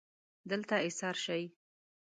[0.49, 1.43] دلته ایسار شئ